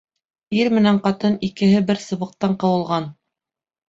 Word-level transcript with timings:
Ир 0.59 0.69
менән 0.77 0.95
ҡатын 1.03 1.35
икеһе 1.47 1.81
бер 1.89 1.99
сыбыҡтан 2.05 2.57
ҡыуылған. 2.65 3.07